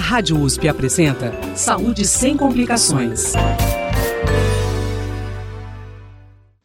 [0.00, 3.34] Rádio USP apresenta Saúde sem complicações.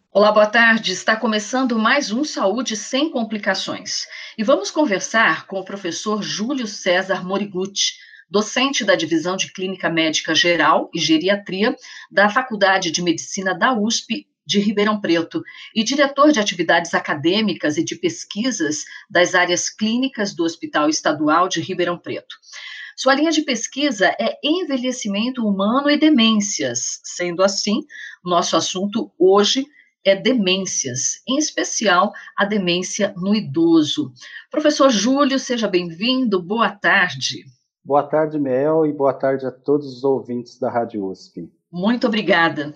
[0.10, 0.94] Olá, boa tarde.
[0.94, 4.08] Está começando mais um Saúde sem complicações.
[4.38, 7.96] E vamos conversar com o professor Júlio César Morigutti,
[8.30, 11.76] docente da Divisão de Clínica Médica Geral e Geriatria
[12.10, 15.44] da Faculdade de Medicina da USP de Ribeirão Preto
[15.76, 21.60] e diretor de atividades acadêmicas e de pesquisas das áreas clínicas do Hospital Estadual de
[21.60, 22.36] Ribeirão Preto.
[22.96, 27.02] Sua linha de pesquisa é envelhecimento humano e demências.
[27.04, 27.84] Sendo assim,
[28.24, 29.66] nosso assunto hoje
[30.06, 34.14] é demências, em especial a demência no idoso.
[34.50, 37.44] Professor Júlio, seja bem-vindo, boa tarde.
[37.84, 41.52] Boa tarde, Mel, e boa tarde a todos os ouvintes da Rádio USP.
[41.70, 42.74] Muito obrigada.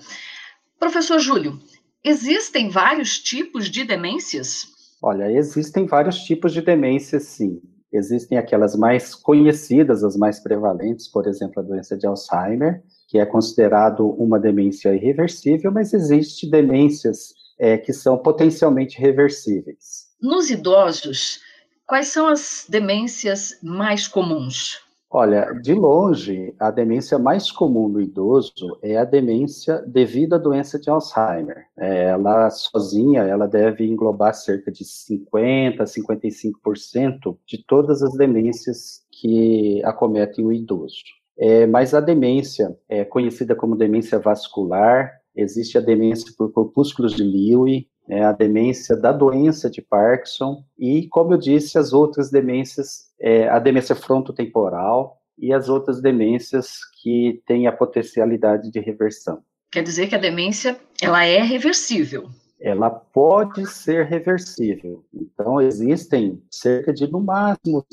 [0.77, 1.59] Professor Júlio,
[2.03, 4.67] existem vários tipos de demências?
[5.01, 7.61] Olha, existem vários tipos de demências, sim.
[7.91, 13.25] Existem aquelas mais conhecidas, as mais prevalentes, por exemplo, a doença de Alzheimer, que é
[13.25, 20.07] considerado uma demência irreversível, mas existe demências é, que são potencialmente reversíveis.
[20.21, 21.41] Nos idosos,
[21.87, 24.88] quais são as demências mais comuns?
[25.11, 30.77] Olha, de longe, a demência mais comum no idoso é a demência devido à doença
[30.77, 31.65] de Alzheimer.
[31.75, 39.03] É, ela sozinha, ela deve englobar cerca de 50 a 55% de todas as demências
[39.11, 41.01] que acometem o idoso.
[41.35, 47.23] É, mas a demência é conhecida como demência vascular, existe a demência por corpúsculos de
[47.23, 53.11] Lewy, é a demência da doença de Parkinson e, como eu disse, as outras demências,
[53.19, 59.43] é, a demência frontotemporal e as outras demências que têm a potencialidade de reversão.
[59.71, 62.29] Quer dizer que a demência ela é reversível?
[62.59, 65.05] Ela pode ser reversível.
[65.13, 67.85] Então, existem cerca de, no máximo,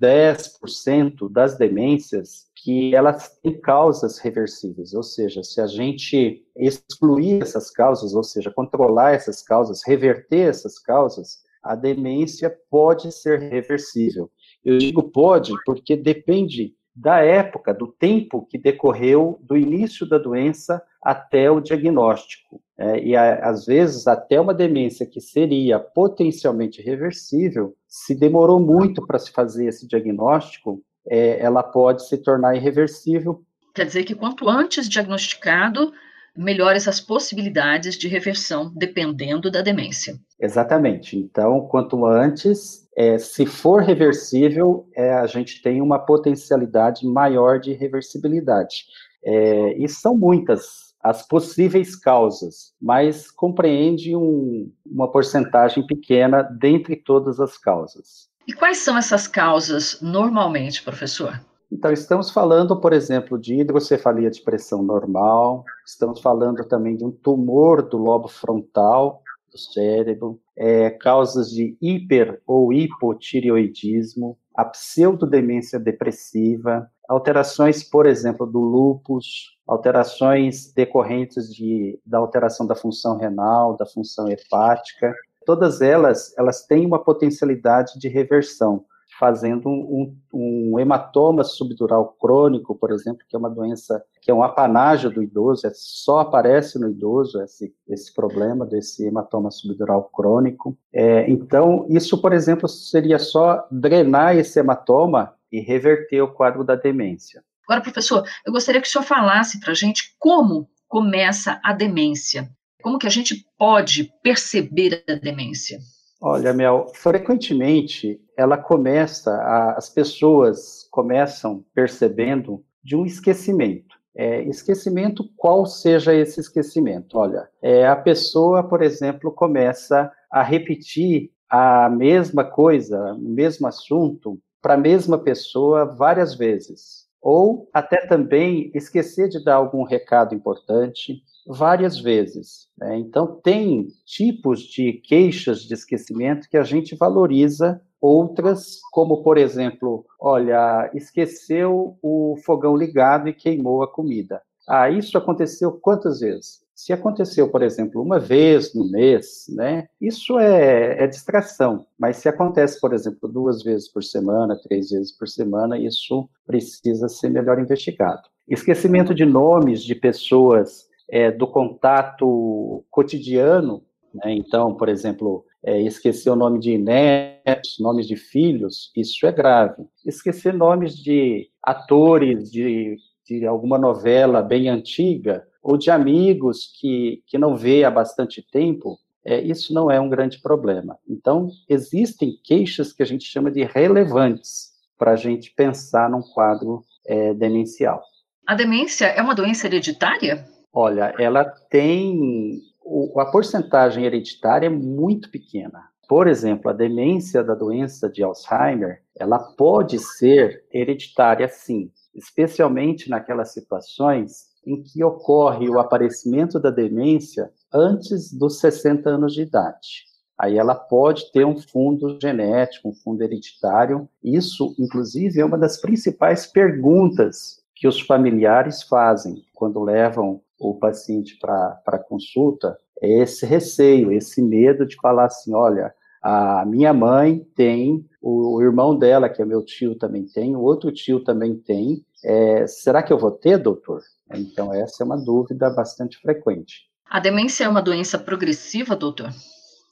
[0.00, 7.70] 10% das demências que elas têm causas reversíveis, ou seja, se a gente excluir essas
[7.70, 14.30] causas, ou seja, controlar essas causas, reverter essas causas, a demência pode ser reversível.
[14.64, 20.82] Eu digo pode porque depende da época, do tempo que decorreu do início da doença
[21.02, 22.62] até o diagnóstico.
[22.78, 29.06] É, e a, às vezes, até uma demência que seria potencialmente reversível, se demorou muito
[29.06, 33.42] para se fazer esse diagnóstico, é, ela pode se tornar irreversível.
[33.74, 35.92] Quer dizer que quanto antes diagnosticado,
[36.36, 40.18] melhores as possibilidades de reversão, dependendo da demência.
[40.40, 41.16] Exatamente.
[41.16, 47.72] Então, quanto antes, é, se for reversível, é, a gente tem uma potencialidade maior de
[47.72, 48.84] reversibilidade.
[49.24, 57.38] É, e são muitas as possíveis causas, mas compreende um, uma porcentagem pequena dentre todas
[57.40, 58.30] as causas.
[58.46, 61.40] E quais são essas causas normalmente, professor?
[61.72, 67.10] Então, estamos falando, por exemplo, de hidrocefalia de pressão normal, estamos falando também de um
[67.10, 76.88] tumor do lobo frontal do cérebro, é, causas de hiper ou hipotireoidismo, a pseudodemência depressiva,
[77.08, 84.28] alterações, por exemplo, do lúpus, alterações decorrentes de, da alteração da função renal, da função
[84.28, 88.84] hepática, todas elas, elas têm uma potencialidade de reversão,
[89.18, 94.42] fazendo um, um, hematoma subdural crônico, por exemplo, que é uma doença que é um
[94.42, 100.76] apanágio do idoso, é, só aparece no idoso esse, esse problema desse hematoma subdural crônico.
[100.92, 106.74] É, então, isso, por exemplo, seria só drenar esse hematoma e reverter o quadro da
[106.74, 107.42] demência.
[107.66, 112.50] Agora, professor, eu gostaria que o senhor falasse para a gente como começa a demência.
[112.84, 115.78] Como que a gente pode perceber a demência?
[116.20, 123.96] Olha, Mel, frequentemente ela começa, a, as pessoas começam percebendo de um esquecimento.
[124.14, 127.16] É, esquecimento, qual seja esse esquecimento?
[127.16, 134.38] Olha, é, a pessoa, por exemplo, começa a repetir a mesma coisa, o mesmo assunto,
[134.60, 137.03] para a mesma pessoa várias vezes.
[137.24, 142.68] Ou até também esquecer de dar algum recado importante, várias vezes.
[142.76, 142.98] Né?
[142.98, 150.04] Então, tem tipos de queixas de esquecimento que a gente valoriza, outras, como, por exemplo,
[150.20, 154.42] olha, esqueceu o fogão ligado e queimou a comida.
[154.68, 156.63] Ah, isso aconteceu quantas vezes?
[156.74, 161.86] Se aconteceu, por exemplo, uma vez no mês, né, isso é, é, distração.
[161.98, 167.08] Mas se acontece, por exemplo, duas vezes por semana, três vezes por semana, isso precisa
[167.08, 168.22] ser melhor investigado.
[168.48, 173.82] Esquecimento de nomes de pessoas é, do contato cotidiano,
[174.12, 174.32] né?
[174.32, 179.86] então, por exemplo, é, esquecer o nome de netos, nomes de filhos, isso é grave.
[180.04, 182.96] esquecer nomes de atores de,
[183.26, 188.98] de alguma novela bem antiga, ou de amigos que, que não vê há bastante tempo,
[189.24, 190.98] é, isso não é um grande problema.
[191.08, 196.84] Então, existem queixas que a gente chama de relevantes para a gente pensar num quadro
[197.06, 198.02] é, demencial.
[198.46, 200.46] A demência é uma doença hereditária?
[200.70, 202.60] Olha, ela tem.
[202.84, 205.82] O, a porcentagem hereditária é muito pequena.
[206.06, 213.54] Por exemplo, a demência da doença de Alzheimer, ela pode ser hereditária sim, especialmente naquelas
[213.54, 220.04] situações em que ocorre o aparecimento da demência antes dos 60 anos de idade.
[220.38, 224.08] Aí ela pode ter um fundo genético, um fundo hereditário.
[224.22, 231.38] Isso, inclusive, é uma das principais perguntas que os familiares fazem quando levam o paciente
[231.38, 232.76] para consulta.
[233.00, 238.96] É esse receio, esse medo de falar assim: olha, a minha mãe tem, o irmão
[238.96, 242.02] dela, que é meu tio, também tem, o outro tio também tem.
[242.24, 244.00] É, será que eu vou ter, doutor?
[244.34, 246.88] Então, essa é uma dúvida bastante frequente.
[247.04, 249.30] A demência é uma doença progressiva, doutor?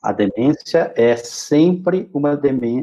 [0.02, 2.40] A demência é sempre uma,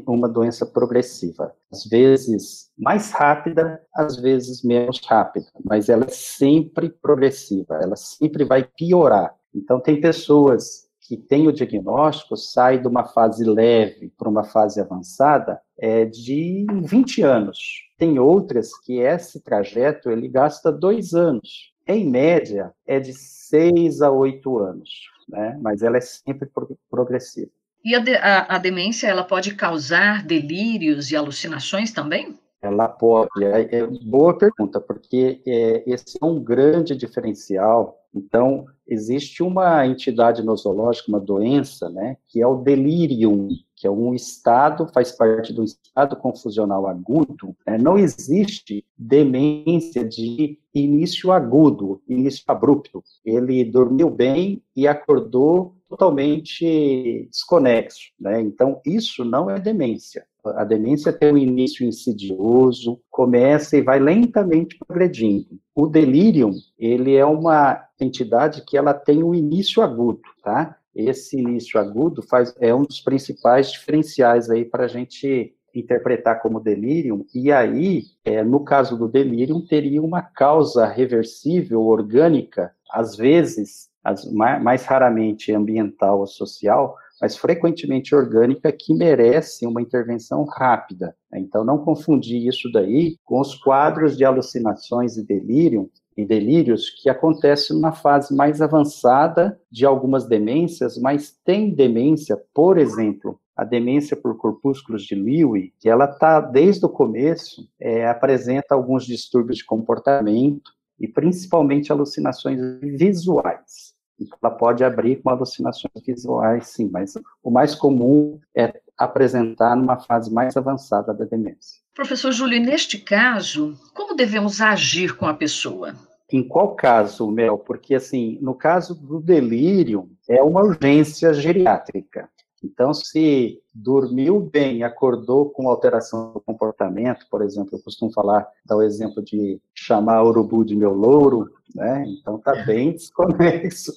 [0.08, 1.52] uma doença progressiva.
[1.72, 8.46] Às vezes mais rápida, às vezes menos rápida, mas ela é sempre progressiva, ela sempre
[8.46, 9.34] vai piorar.
[9.54, 14.80] Então, tem pessoas que têm o diagnóstico, saem de uma fase leve para uma fase
[14.80, 17.90] avançada é, de 20 anos.
[17.98, 21.74] Tem outras que esse trajeto ele gasta dois anos.
[21.86, 25.58] Em média, é de seis a oito anos né?
[25.62, 26.50] Mas ela é sempre
[26.90, 27.52] progressiva.
[27.84, 32.38] E a, de, a, a demência, ela pode causar delírios e alucinações também?
[32.62, 33.30] Ela pode.
[33.42, 37.99] É, é boa pergunta, porque é, esse é um grande diferencial.
[38.14, 44.14] Então, existe uma entidade nosológica, uma doença, né, que é o delirium, que é um
[44.14, 47.56] estado, faz parte do estado confusional agudo.
[47.66, 47.78] Né?
[47.78, 53.02] Não existe demência de início agudo, início abrupto.
[53.24, 58.12] Ele dormiu bem e acordou totalmente desconexo.
[58.20, 58.42] Né?
[58.42, 60.26] Então, isso não é demência.
[60.44, 65.58] A demência tem um início insidioso, começa e vai lentamente progredindo.
[65.74, 70.78] O delírio, ele é uma entidade que ela tem um início agudo, tá?
[71.00, 76.60] Esse início agudo faz, é um dos principais diferenciais aí para a gente interpretar como
[76.60, 83.90] delírio, e aí, é, no caso do delírio, teria uma causa reversível, orgânica, às vezes,
[84.04, 91.16] as, mais, mais raramente ambiental ou social, mas frequentemente orgânica, que merece uma intervenção rápida.
[91.34, 97.10] Então, não confundir isso daí com os quadros de alucinações e delírio, e delírios que
[97.10, 104.18] acontecem na fase mais avançada de algumas demências, mas tem demência, por exemplo, a demência
[104.18, 109.66] por corpúsculos de Lewy, que ela está desde o começo, é, apresenta alguns distúrbios de
[109.66, 113.94] comportamento e principalmente alucinações visuais.
[114.20, 119.98] Então, ela pode abrir com alucinações visuais, sim, mas o mais comum é apresentar numa
[119.98, 121.80] fase mais avançada da demência.
[121.96, 125.96] Professor Júlio, neste caso, como devemos agir com a pessoa?
[126.32, 127.58] Em qual caso, Mel?
[127.58, 132.30] Porque, assim, no caso do delírio, é uma urgência geriátrica.
[132.64, 138.76] Então, se dormiu bem, acordou com alteração do comportamento, por exemplo, eu costumo falar, dar
[138.76, 142.04] o exemplo de chamar urubu de meu louro, né?
[142.06, 143.94] Então, está bem desconexo.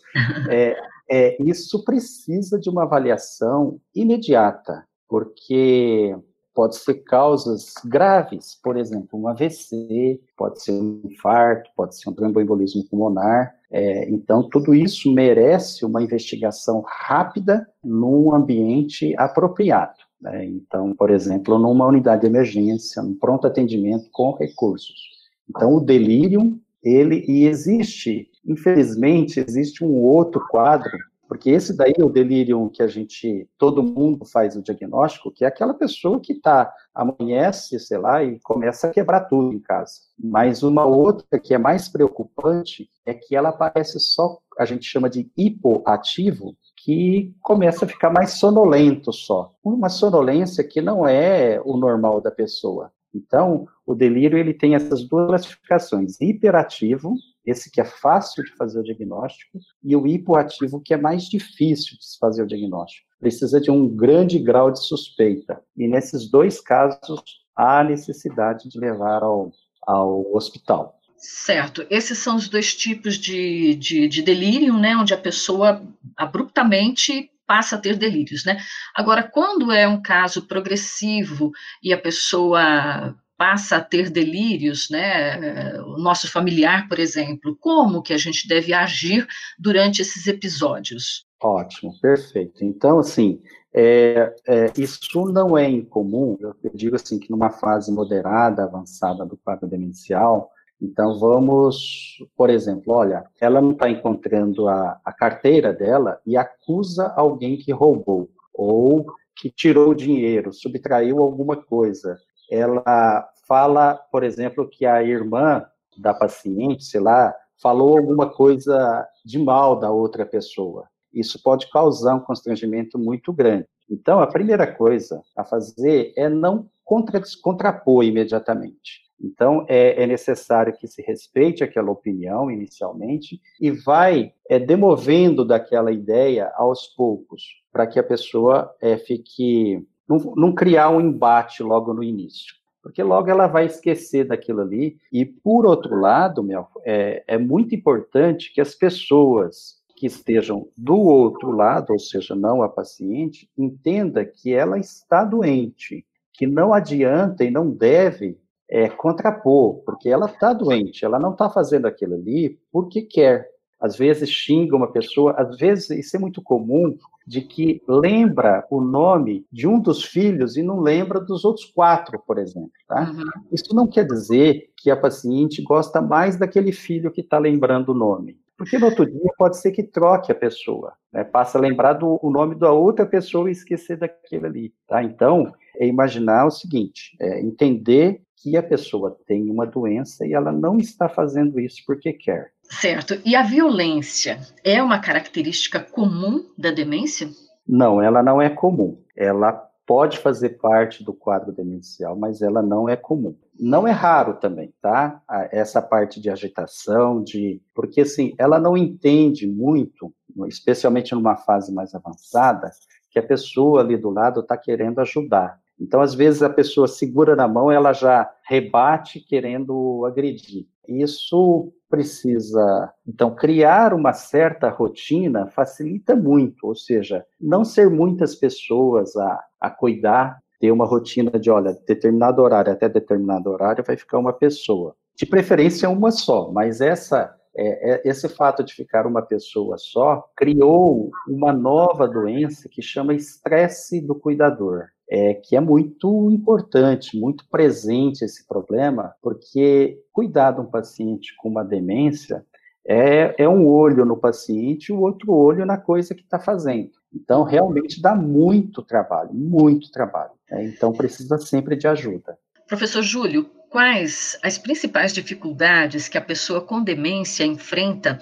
[0.49, 0.77] É,
[1.11, 6.17] é, isso precisa de uma avaliação imediata, porque
[6.55, 12.15] pode ser causas graves, por exemplo, um AVC, pode ser um infarto, pode ser um
[12.15, 13.55] tromboembolismo pulmonar.
[13.71, 19.99] É, então, tudo isso merece uma investigação rápida num ambiente apropriado.
[20.19, 20.47] Né?
[20.47, 25.11] Então, por exemplo, numa unidade de emergência, num pronto atendimento com recursos.
[25.47, 30.97] Então, o delírio, ele e existe, infelizmente, existe um outro quadro
[31.33, 35.47] porque esse daí é o delírio que a gente, todo mundo faz o diagnóstico, que
[35.47, 39.93] é aquela pessoa que tá, amanhece, sei lá, e começa a quebrar tudo em casa.
[40.23, 45.09] Mas uma outra que é mais preocupante é que ela aparece só, a gente chama
[45.09, 49.55] de hipoativo, que começa a ficar mais sonolento só.
[49.65, 52.93] Uma sonolência que não é o normal da pessoa.
[53.15, 58.81] Então, o delírio ele tem essas duas classificações: hiperativo, esse que é fácil de fazer
[58.81, 63.07] o diagnóstico, e o hipoativo, que é mais difícil de se fazer o diagnóstico.
[63.19, 65.61] Precisa de um grande grau de suspeita.
[65.77, 67.23] E nesses dois casos,
[67.57, 69.51] há necessidade de levar ao,
[69.83, 70.99] ao hospital.
[71.17, 71.87] Certo.
[71.89, 74.97] Esses são os dois tipos de, de, de delírio, né?
[74.97, 75.81] Onde a pessoa
[76.17, 78.59] abruptamente passa a ter delírios, né?
[78.95, 85.77] Agora, quando é um caso progressivo e a pessoa passa a ter delírios, né?
[85.83, 89.27] O nosso familiar, por exemplo, como que a gente deve agir
[89.59, 91.27] durante esses episódios?
[91.43, 92.65] Ótimo, perfeito.
[92.65, 93.43] Então, assim,
[93.75, 99.37] é, é, isso não é incomum, eu digo assim que numa fase moderada, avançada do
[99.37, 100.49] quadro demencial,
[100.81, 107.13] então vamos, por exemplo, olha, ela não está encontrando a, a carteira dela e acusa
[107.17, 112.17] alguém que roubou, ou que tirou dinheiro, subtraiu alguma coisa.
[112.49, 115.63] Ela fala, por exemplo, que a irmã
[115.99, 120.89] da paciente, sei lá, falou alguma coisa de mal da outra pessoa.
[121.13, 123.67] Isso pode causar um constrangimento muito grande.
[123.91, 129.03] Então, a primeira coisa a fazer é não contra, contrapor imediatamente.
[129.23, 135.93] Então, é, é, necessário que se respeite aquela opinião inicialmente e vai é, demovendo daquela
[135.93, 139.87] ideia aos poucos, para que a pessoa é, fique.
[140.09, 144.99] Não, não criar um embate logo no início porque logo ela vai esquecer daquilo ali.
[145.13, 150.99] E, por outro lado, meu, é, é muito importante que as pessoas que estejam do
[150.99, 157.45] outro lado, ou seja, não a paciente, entenda que ela está doente, que não adianta
[157.45, 158.37] e não deve
[158.69, 163.52] é, contrapor, porque ela está doente, ela não está fazendo aquilo ali porque quer.
[163.83, 166.97] Às vezes xinga uma pessoa, às vezes isso é muito comum,
[167.27, 172.23] de que lembra o nome de um dos filhos e não lembra dos outros quatro,
[172.25, 172.71] por exemplo.
[172.87, 173.11] Tá?
[173.11, 173.25] Uhum.
[173.51, 177.95] Isso não quer dizer que a paciente gosta mais daquele filho que está lembrando o
[177.95, 178.39] nome.
[178.57, 181.25] Porque no outro dia pode ser que troque a pessoa, né?
[181.25, 185.03] passa a lembrar do o nome da outra pessoa e esquecer daquele ali, tá?
[185.03, 190.53] Então, é imaginar o seguinte, é entender que a pessoa tem uma doença e ela
[190.53, 192.53] não está fazendo isso porque quer.
[192.81, 193.21] Certo.
[193.25, 197.29] E a violência é uma característica comum da demência?
[197.69, 198.99] Não, ela não é comum.
[199.17, 199.53] Ela
[199.87, 203.37] pode fazer parte do quadro demencial, mas ela não é comum.
[203.59, 205.21] Não é raro também, tá?
[205.51, 210.13] Essa parte de agitação, de porque assim, ela não entende muito,
[210.49, 212.71] especialmente numa fase mais avançada,
[213.11, 215.61] que a pessoa ali do lado está querendo ajudar.
[215.83, 220.67] Então, às vezes, a pessoa segura na mão, ela já rebate querendo agredir.
[220.87, 229.15] Isso precisa, então, criar uma certa rotina facilita muito, ou seja, não ser muitas pessoas
[229.17, 234.19] a, a cuidar, ter uma rotina de, olha, determinado horário até determinado horário vai ficar
[234.19, 234.95] uma pessoa.
[235.17, 240.27] De preferência, uma só, mas essa é, é, esse fato de ficar uma pessoa só
[240.35, 247.47] criou uma nova doença que chama estresse do cuidador é, que é muito importante, muito
[247.51, 252.43] presente esse problema, porque cuidar de um paciente com uma demência
[252.83, 256.93] é, é um olho no paciente e o outro olho na coisa que está fazendo.
[257.15, 260.33] Então, realmente dá muito trabalho, muito trabalho.
[260.51, 260.65] Né?
[260.65, 262.39] Então, precisa sempre de ajuda.
[262.67, 268.19] Professor Júlio, quais as principais dificuldades que a pessoa com demência enfrenta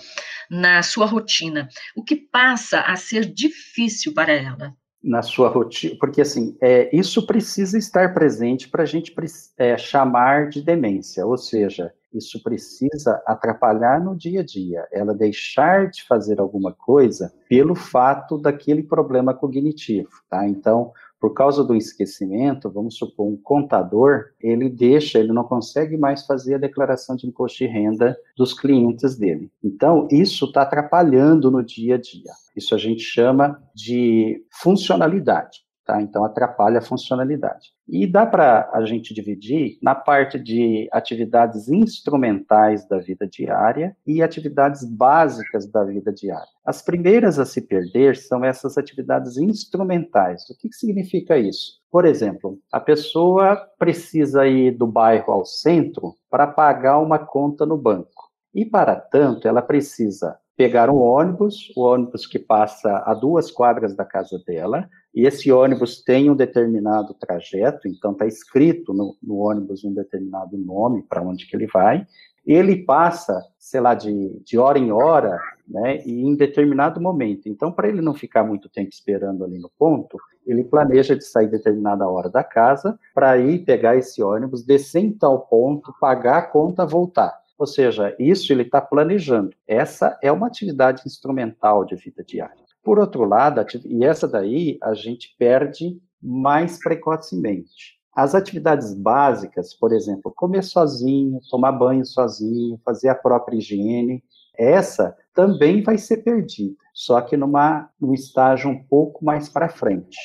[0.51, 1.69] na sua rotina?
[1.95, 4.75] O que passa a ser difícil para ela?
[5.03, 9.15] Na sua rotina, porque assim, é, isso precisa estar presente para a gente
[9.57, 15.89] é, chamar de demência, ou seja, isso precisa atrapalhar no dia a dia, ela deixar
[15.89, 20.47] de fazer alguma coisa pelo fato daquele problema cognitivo, tá?
[20.47, 26.25] Então, por causa do esquecimento, vamos supor, um contador, ele deixa, ele não consegue mais
[26.25, 29.51] fazer a declaração de imposto de renda dos clientes dele.
[29.63, 32.33] Então, isso está atrapalhando no dia a dia.
[32.57, 35.61] Isso a gente chama de funcionalidade.
[35.85, 36.01] Tá?
[36.01, 37.73] Então, atrapalha a funcionalidade.
[37.89, 44.23] E dá para a gente dividir na parte de atividades instrumentais da vida diária e
[44.23, 46.47] atividades básicas da vida diária.
[46.65, 50.49] As primeiras a se perder são essas atividades instrumentais.
[50.51, 51.81] O que, que significa isso?
[51.91, 57.77] Por exemplo, a pessoa precisa ir do bairro ao centro para pagar uma conta no
[57.77, 58.31] banco.
[58.55, 63.97] E, para tanto, ela precisa pegar um ônibus, o ônibus que passa a duas quadras
[63.97, 69.39] da casa dela, e esse ônibus tem um determinado trajeto, então está escrito no, no,
[69.39, 72.07] ônibus um determinado nome para onde que ele vai,
[72.47, 75.39] ele passa, sei lá, de, de hora em hora,
[75.69, 77.49] né, e em determinado momento.
[77.49, 81.49] Então, para ele não ficar muito tempo esperando ali no ponto, ele planeja de sair
[81.49, 86.43] determinada hora da casa para ir pegar esse ônibus, descer em tal ponto, pagar a
[86.43, 87.39] conta, voltar.
[87.59, 89.51] Ou seja, isso ele está planejando.
[89.69, 92.60] Essa é uma atividade instrumental de vida diária.
[92.83, 97.99] Por outro lado, e essa daí a gente perde mais precocemente.
[98.15, 104.23] As atividades básicas, por exemplo, comer sozinho, tomar banho sozinho, fazer a própria higiene,
[104.59, 110.19] essa também vai ser perdida, só que numa, num estágio um pouco mais para frente.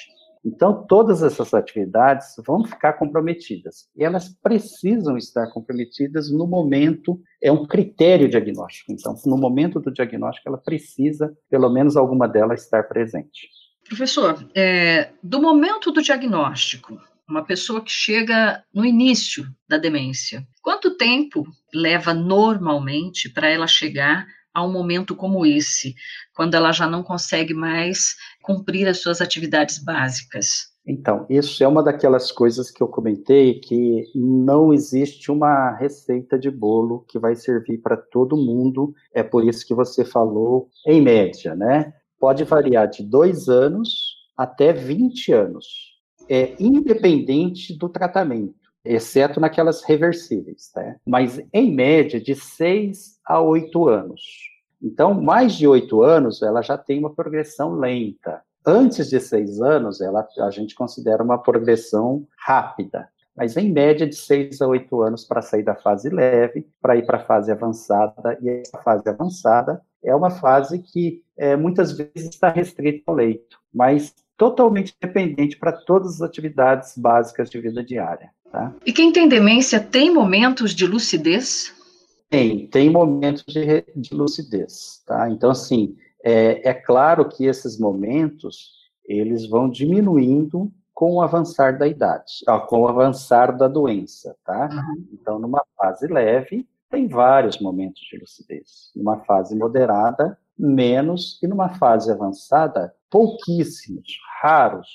[0.45, 3.89] Então, todas essas atividades vão ficar comprometidas.
[3.95, 8.91] E elas precisam estar comprometidas no momento, é um critério diagnóstico.
[8.91, 13.49] Então, no momento do diagnóstico, ela precisa, pelo menos alguma delas, estar presente.
[13.87, 16.95] Professor, é, do momento do diagnóstico,
[17.27, 24.27] uma pessoa que chega no início da demência, quanto tempo leva normalmente para ela chegar
[24.55, 25.93] a um momento como esse,
[26.33, 30.73] quando ela já não consegue mais cumprir as suas atividades básicas?
[30.87, 36.49] Então, isso é uma daquelas coisas que eu comentei que não existe uma receita de
[36.49, 38.93] bolo que vai servir para todo mundo.
[39.13, 41.93] É por isso que você falou em média, né?
[42.19, 45.65] Pode variar de dois anos até 20 anos.
[46.29, 50.97] É independente do tratamento exceto naquelas reversíveis, né?
[51.05, 54.21] Mas em média de 6 a 8 anos.
[54.81, 58.41] Então, mais de 8 anos, ela já tem uma progressão lenta.
[58.65, 63.09] Antes de 6 anos, ela, a gente considera uma progressão rápida.
[63.35, 67.05] Mas em média de 6 a 8 anos para sair da fase leve, para ir
[67.05, 68.37] para a fase avançada.
[68.41, 73.59] E essa fase avançada é uma fase que é, muitas vezes está restrita ao leito,
[73.73, 78.29] mas totalmente dependente para todas as atividades básicas de vida diária.
[78.51, 78.73] Tá?
[78.85, 81.73] E quem tem demência tem momentos de lucidez?
[82.29, 85.29] Tem, tem momentos de, de lucidez, tá?
[85.29, 88.71] Então, assim, é, é claro que esses momentos,
[89.05, 94.69] eles vão diminuindo com o avançar da idade, ó, com o avançar da doença, tá?
[94.71, 95.07] Uhum.
[95.13, 98.91] Então, numa fase leve, tem vários momentos de lucidez.
[98.95, 104.87] Numa fase moderada, menos, e numa fase avançada, pouquíssimos, raros,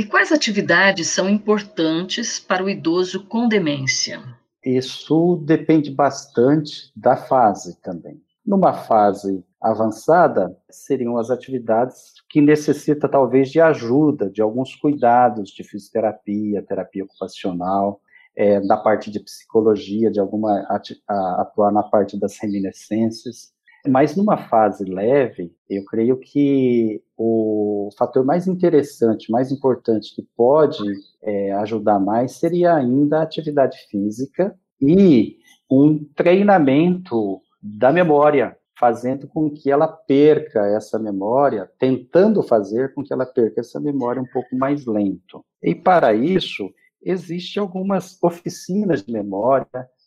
[0.00, 4.22] e quais atividades são importantes para o idoso com demência?
[4.64, 8.18] Isso depende bastante da fase também.
[8.42, 15.62] Numa fase avançada, seriam as atividades que necessita talvez de ajuda, de alguns cuidados de
[15.62, 18.00] fisioterapia, terapia ocupacional,
[18.34, 20.66] é, da parte de psicologia, de alguma
[21.06, 23.52] atuar na parte das reminiscências.
[23.88, 30.82] Mas numa fase leve, eu creio que o fator mais interessante, mais importante que pode
[31.22, 35.36] é, ajudar mais seria ainda a atividade física e
[35.70, 43.12] um treinamento da memória, fazendo com que ela perca essa memória, tentando fazer com que
[43.12, 45.44] ela perca essa memória um pouco mais lento.
[45.62, 46.70] E para isso,
[47.02, 49.66] existem algumas oficinas de memória,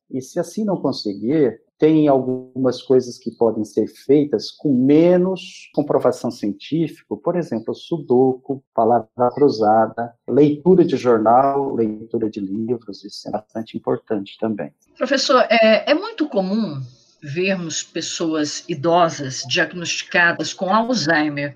[0.09, 6.31] e se assim não conseguir, tem algumas coisas que podem ser feitas com menos comprovação
[6.31, 13.75] científica, por exemplo, sudoku, palavra cruzada, leitura de jornal, leitura de livros, isso é bastante
[13.75, 14.71] importante também.
[14.97, 16.81] Professor, é, é muito comum
[17.21, 21.53] vermos pessoas idosas diagnosticadas com Alzheimer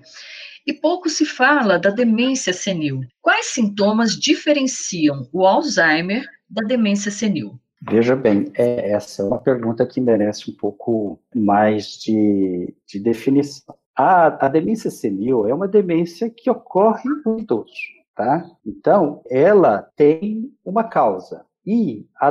[0.66, 3.00] e pouco se fala da demência senil.
[3.22, 7.58] Quais sintomas diferenciam o Alzheimer da demência senil?
[7.80, 13.74] Veja bem, é, essa é uma pergunta que merece um pouco mais de, de definição.
[13.94, 17.72] A, a demência senil é uma demência que ocorre no idoso,
[18.14, 18.48] tá?
[18.66, 21.44] Então, ela tem uma causa.
[21.70, 22.28] E a,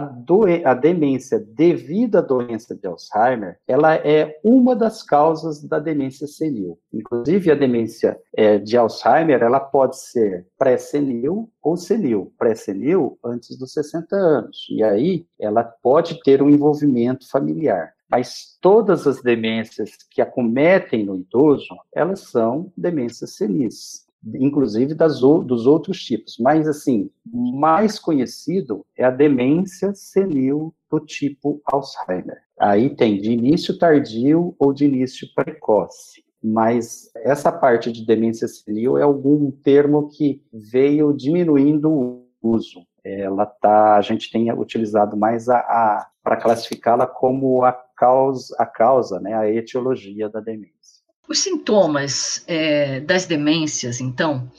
[0.66, 6.80] a demência devido à doença de Alzheimer, ela é uma das causas da demência senil.
[6.92, 12.34] Inclusive, a demência é, de Alzheimer, ela pode ser pré-senil ou senil.
[12.36, 14.66] Pré-senil antes dos 60 anos.
[14.72, 17.94] E aí, ela pode ter um envolvimento familiar.
[18.10, 25.66] Mas todas as demências que acometem no idoso, elas são demências senis inclusive das, dos
[25.66, 26.38] outros tipos.
[26.40, 32.38] Mas, assim, mais conhecido é a demência senil do tipo Alzheimer.
[32.60, 36.24] Aí tem de início tardio ou de início precoce.
[36.44, 42.86] Mas essa parte de demência senil é algum termo que veio diminuindo o uso.
[43.04, 48.66] Ela tá, a gente tem utilizado mais a, a para classificá-la como a causa, a
[48.66, 50.77] causa, né, a etiologia da demência.
[51.30, 54.50] Os sintomas é, das demências, então,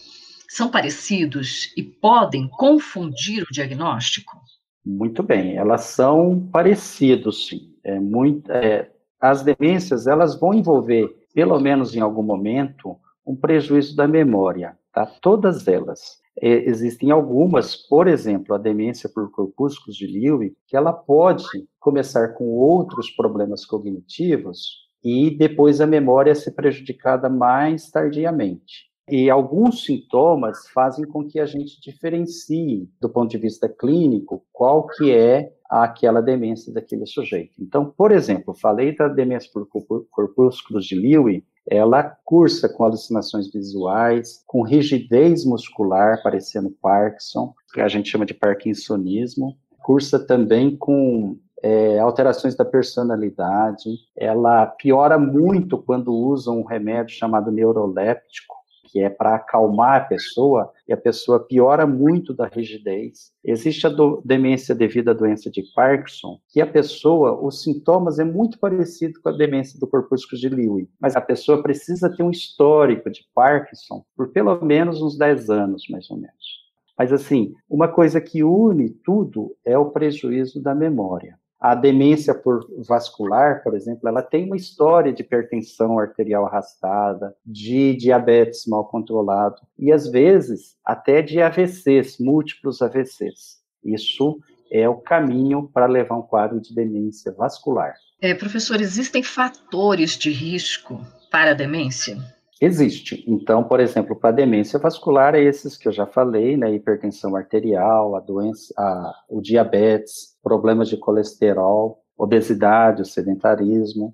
[0.48, 4.38] são parecidos e podem confundir o diagnóstico?
[4.84, 7.74] Muito bem, elas são parecidos, sim.
[7.82, 13.96] É muito, é, as demências elas vão envolver, pelo menos em algum momento, um prejuízo
[13.96, 15.06] da memória, tá?
[15.06, 16.18] Todas elas.
[16.40, 21.44] É, existem algumas, por exemplo, a demência por corpúsculos de Lewy, que ela pode
[21.80, 28.88] começar com outros problemas cognitivos e depois a memória ser prejudicada mais tardiamente.
[29.10, 34.86] E alguns sintomas fazem com que a gente diferencie, do ponto de vista clínico, qual
[34.86, 37.54] que é aquela demência daquele sujeito.
[37.58, 39.66] Então, por exemplo, falei da demência por
[40.10, 47.88] corpúsculos de Lewy, ela cursa com alucinações visuais, com rigidez muscular, parecendo Parkinson, que a
[47.88, 56.12] gente chama de parkinsonismo, cursa também com é, alterações da personalidade, ela piora muito quando
[56.12, 58.56] usa um remédio chamado neuroléptico,
[58.90, 63.32] que é para acalmar a pessoa, e a pessoa piora muito da rigidez.
[63.44, 63.90] Existe a
[64.24, 69.28] demência devido à doença de Parkinson, que a pessoa, os sintomas é muito parecido com
[69.28, 74.02] a demência do corpúsculo de Lewy, mas a pessoa precisa ter um histórico de Parkinson
[74.16, 76.58] por pelo menos uns 10 anos, mais ou menos.
[76.98, 81.38] Mas assim, uma coisa que une tudo é o prejuízo da memória.
[81.60, 87.96] A demência por vascular, por exemplo, ela tem uma história de hipertensão arterial arrastada, de
[87.96, 93.58] diabetes mal controlado e às vezes até de AVCs, múltiplos AVCs.
[93.84, 94.38] Isso
[94.70, 97.94] é o caminho para levar um quadro de demência vascular.
[98.20, 102.18] É, professor, existem fatores de risco para a demência?
[102.60, 103.24] Existe.
[103.26, 106.74] Então, por exemplo, para demência vascular, é esses que eu já falei, né?
[106.74, 114.12] Hipertensão arterial, a doença, a, o diabetes, problemas de colesterol, obesidade, o sedentarismo.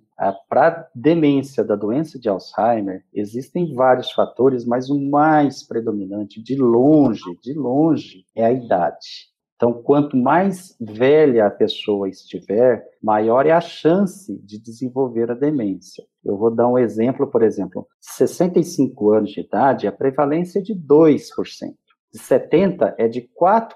[0.49, 7.39] Para demência da doença de Alzheimer, existem vários fatores, mas o mais predominante, de longe,
[7.43, 9.33] de longe, é a idade.
[9.57, 16.05] Então, quanto mais velha a pessoa estiver, maior é a chance de desenvolver a demência.
[16.25, 20.75] Eu vou dar um exemplo, por exemplo, 65 anos de idade, a prevalência é de
[20.75, 21.75] 2%.
[22.13, 23.71] De 70 é de 4%.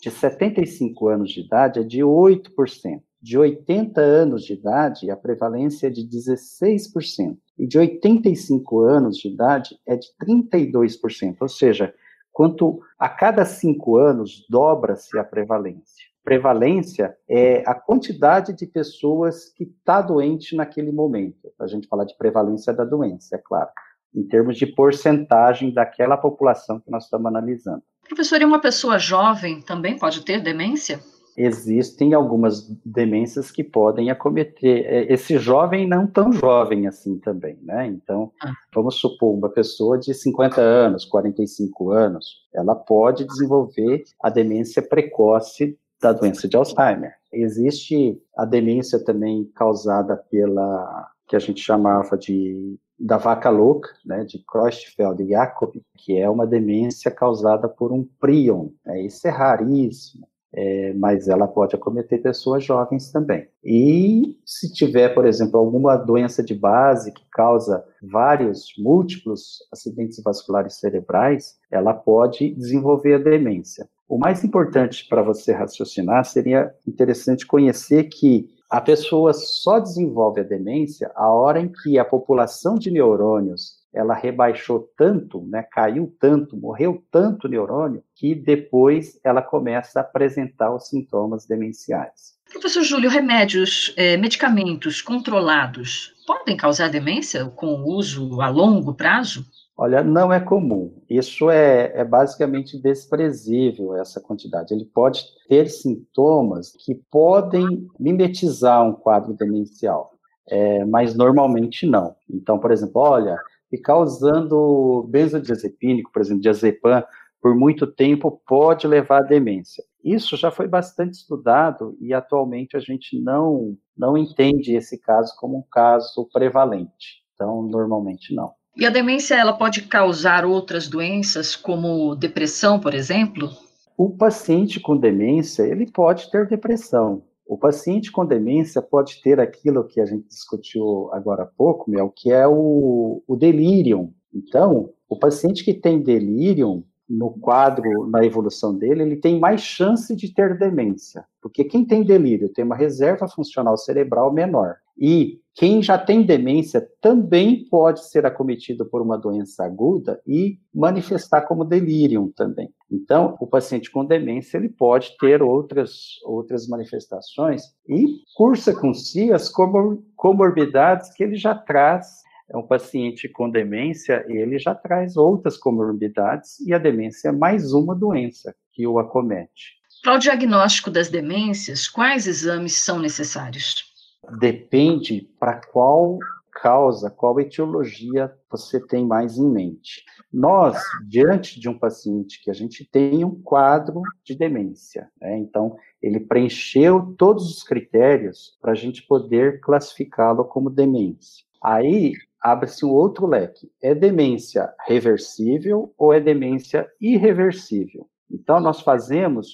[0.00, 3.02] De 75 anos de idade é de 8%.
[3.22, 7.36] De 80 anos de idade, a prevalência é de 16%.
[7.58, 11.36] E de 85 anos de idade é de 32%.
[11.40, 11.92] Ou seja,
[12.32, 16.09] quanto a cada cinco anos dobra-se a prevalência.
[16.24, 21.50] Prevalência é a quantidade de pessoas que está doente naquele momento.
[21.58, 23.70] A gente fala de prevalência da doença, é claro,
[24.14, 27.82] em termos de porcentagem daquela população que nós estamos analisando.
[28.06, 31.00] Professor, e uma pessoa jovem também pode ter demência?
[31.36, 37.86] existem algumas demências que podem acometer é, esse jovem não tão jovem assim também, né?
[37.86, 38.52] Então, ah.
[38.74, 45.78] vamos supor uma pessoa de 50 anos, 45 anos, ela pode desenvolver a demência precoce
[46.00, 47.14] da doença de Alzheimer.
[47.32, 54.24] Existe a demência também causada pela que a gente chamava de da vaca louca, né,
[54.24, 58.68] de Creutzfeldt-Jakob, que é uma demência causada por um prion.
[58.84, 63.46] Né, isso é raríssimo é, mas ela pode acometer pessoas jovens também.
[63.64, 70.74] E se tiver, por exemplo, alguma doença de base que causa vários, múltiplos acidentes vasculares
[70.74, 73.88] cerebrais, ela pode desenvolver a demência.
[74.08, 80.44] O mais importante para você raciocinar seria interessante conhecer que a pessoa só desenvolve a
[80.44, 86.56] demência a hora em que a população de neurônios ela rebaixou tanto, né, caiu tanto,
[86.56, 92.38] morreu tanto o neurônio, que depois ela começa a apresentar os sintomas demenciais.
[92.50, 99.44] Professor Júlio, remédios, é, medicamentos controlados podem causar demência com o uso a longo prazo?
[99.76, 100.92] Olha, não é comum.
[101.08, 104.74] Isso é, é, basicamente desprezível, essa quantidade.
[104.74, 110.10] Ele pode ter sintomas que podem mimetizar um quadro demencial,
[110.48, 112.14] é, mas normalmente não.
[112.28, 113.38] Então, por exemplo, olha,
[113.70, 117.04] ficar usando benzodiazepínico, por exemplo, diazepam,
[117.40, 119.82] por muito tempo pode levar à demência.
[120.04, 125.58] Isso já foi bastante estudado e atualmente a gente não, não entende esse caso como
[125.58, 127.22] um caso prevalente.
[127.34, 128.52] Então, normalmente não.
[128.76, 133.50] E a demência ela pode causar outras doenças, como depressão, por exemplo?
[133.96, 137.22] O paciente com demência, ele pode ter depressão.
[137.50, 142.30] O paciente com demência pode ter aquilo que a gente discutiu agora há pouco, que
[142.30, 144.14] é o, o delírio.
[144.32, 150.14] Então, o paciente que tem delírio, no quadro, na evolução dele, ele tem mais chance
[150.14, 151.24] de ter demência.
[151.42, 154.76] Porque quem tem delírio tem uma reserva funcional cerebral menor.
[154.96, 161.42] E quem já tem demência também pode ser acometido por uma doença aguda e manifestar
[161.42, 162.72] como delírio também.
[162.90, 169.32] Então, o paciente com demência ele pode ter outras, outras manifestações e cursa com si
[169.32, 172.22] as comor comorbidades que ele já traz.
[172.50, 177.72] É um paciente com demência, ele já traz outras comorbidades e a demência é mais
[177.72, 179.78] uma doença que o acomete.
[180.02, 183.90] Para o diagnóstico das demências, quais exames são necessários?
[184.38, 186.18] depende para qual
[186.52, 190.04] causa, qual etiologia você tem mais em mente.
[190.32, 195.38] Nós, diante de um paciente que a gente tem um quadro de demência, né?
[195.38, 201.44] então ele preencheu todos os critérios para a gente poder classificá-lo como demência.
[201.62, 203.70] Aí abre-se um outro leque.
[203.82, 208.08] É demência reversível ou é demência irreversível?
[208.30, 209.48] Então, nós fazemos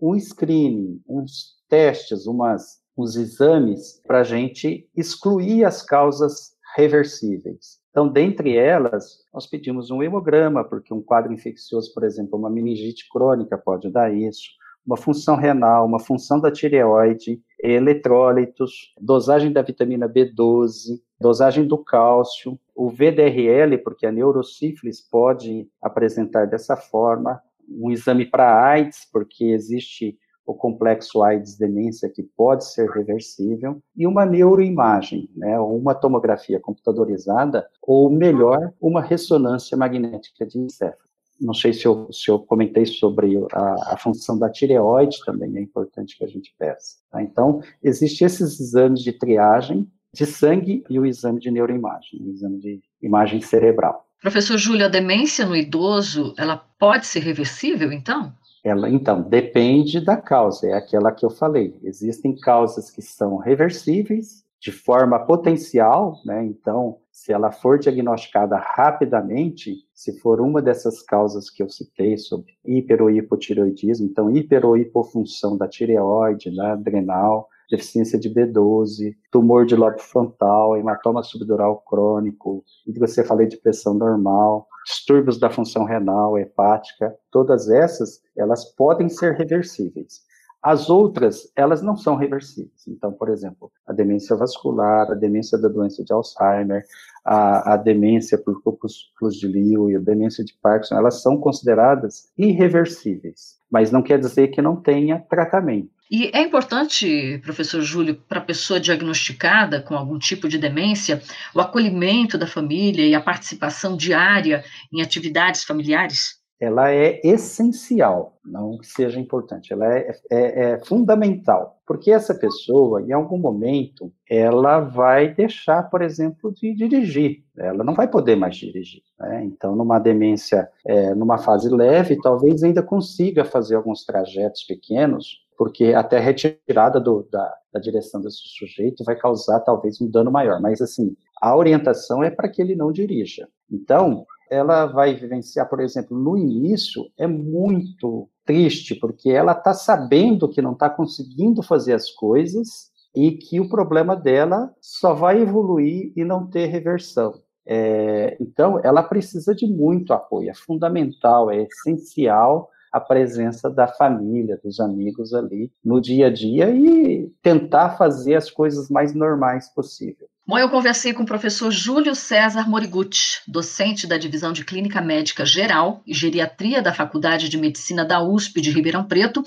[0.00, 7.80] um screening, uns testes, umas, uns exames para a gente excluir as causas reversíveis.
[7.90, 13.06] Então, dentre elas, nós pedimos um hemograma, porque um quadro infeccioso, por exemplo, uma meningite
[13.10, 14.48] crônica pode dar isso,
[14.84, 22.58] uma função renal, uma função da tireoide, eletrólitos, dosagem da vitamina B12, dosagem do cálcio,
[22.74, 30.18] o VDRL, porque a neurosífilis pode apresentar dessa forma, um exame para AIDS, porque existe
[30.44, 37.66] o complexo AIDS demência que pode ser reversível, e uma neuroimagem, né, uma tomografia computadorizada,
[37.80, 41.10] ou melhor, uma ressonância magnética de encéfalo.
[41.40, 45.60] Não sei se eu, se eu comentei sobre a, a função da tireoide também, é
[45.60, 46.96] importante que a gente peça.
[47.10, 47.22] Tá?
[47.22, 52.58] Então, existem esses exames de triagem de sangue e o exame de neuroimagem, o exame
[52.58, 54.06] de imagem cerebral.
[54.20, 58.32] Professor Júlio, a demência no idoso, ela pode ser reversível, então?
[58.62, 61.76] Ela, então, depende da causa, é aquela que eu falei.
[61.82, 66.44] Existem causas que são reversíveis de forma potencial, né?
[66.44, 72.52] Então, se ela for diagnosticada rapidamente, se for uma dessas causas que eu citei sobre
[72.64, 79.64] hiper ou hipotireoidismo, então hiper ou hipofunção da tireoide, da adrenal, deficiência de B12, tumor
[79.64, 82.62] de lobo frontal, hematoma subdural crônico,
[82.98, 89.34] você falei de pressão normal, distúrbios da função renal, hepática, todas essas, elas podem ser
[89.34, 90.20] reversíveis.
[90.62, 92.86] As outras, elas não são reversíveis.
[92.86, 96.84] Então, por exemplo, a demência vascular, a demência da doença de Alzheimer,
[97.24, 103.58] a, a demência por corpúsculos de Lewy, a demência de Parkinson, elas são consideradas irreversíveis,
[103.68, 105.90] mas não quer dizer que não tenha tratamento.
[106.14, 111.22] E é importante, professor Júlio, para a pessoa diagnosticada com algum tipo de demência,
[111.54, 116.38] o acolhimento da família e a participação diária em atividades familiares?
[116.60, 123.00] Ela é essencial, não que seja importante, ela é, é, é fundamental, porque essa pessoa,
[123.00, 128.54] em algum momento, ela vai deixar, por exemplo, de dirigir, ela não vai poder mais
[128.54, 129.02] dirigir.
[129.18, 129.44] Né?
[129.46, 135.86] Então, numa demência, é, numa fase leve, talvez ainda consiga fazer alguns trajetos pequenos, porque
[135.86, 140.60] até a retirada do, da, da, direção desse sujeito vai causar talvez um dano maior.
[140.60, 143.48] Mas, assim, a orientação é para que ele não dirija.
[143.70, 150.48] Então, ela vai vivenciar, por exemplo, no início, é muito triste, porque ela está sabendo
[150.48, 156.12] que não está conseguindo fazer as coisas e que o problema dela só vai evoluir
[156.16, 157.34] e não ter reversão.
[157.64, 164.60] É, então, ela precisa de muito apoio, é fundamental, é essencial a presença da família,
[164.62, 170.28] dos amigos ali no dia a dia e tentar fazer as coisas mais normais possível.
[170.44, 175.46] Bom, eu conversei com o professor Júlio César Morigutti, docente da Divisão de Clínica Médica
[175.46, 179.44] Geral e Geriatria da Faculdade de Medicina da USP de Ribeirão Preto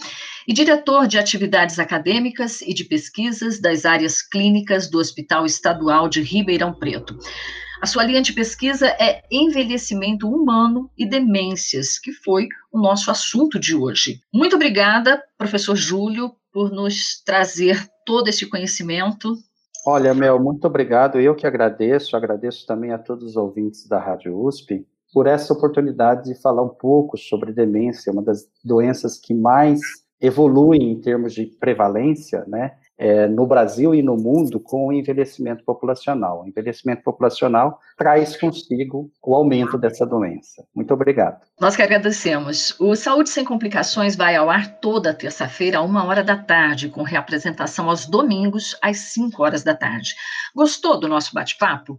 [0.47, 6.21] e diretor de atividades acadêmicas e de pesquisas das áreas clínicas do Hospital Estadual de
[6.21, 7.17] Ribeirão Preto.
[7.85, 13.59] A sua linha de pesquisa é envelhecimento humano e demências, que foi o nosso assunto
[13.59, 14.21] de hoje.
[14.33, 19.35] Muito obrigada, professor Júlio, por nos trazer todo esse conhecimento.
[19.85, 21.21] Olha, Mel, muito obrigado.
[21.21, 26.23] Eu que agradeço, agradeço também a todos os ouvintes da Rádio USP por essa oportunidade
[26.23, 29.79] de falar um pouco sobre demência, uma das doenças que mais
[30.19, 32.71] evoluem em termos de prevalência, né?
[32.97, 36.43] É, no Brasil e no mundo com o envelhecimento populacional.
[36.43, 40.65] O envelhecimento populacional traz consigo o aumento dessa doença.
[40.73, 41.41] Muito obrigado.
[41.59, 42.75] Nós que agradecemos.
[42.79, 47.89] O Saúde Sem Complicações vai ao ar toda terça-feira, uma hora da tarde, com reapresentação
[47.89, 50.15] aos domingos, às cinco horas da tarde.
[50.55, 51.97] Gostou do nosso bate-papo?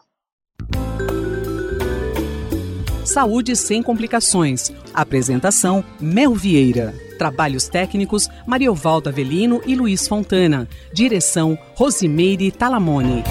[3.06, 4.72] Saúde sem complicações.
[4.94, 6.94] Apresentação: Mel Vieira.
[7.18, 10.68] Trabalhos técnicos: Mariovaldo Avelino e Luiz Fontana.
[10.92, 13.24] Direção: Rosimeire Talamone.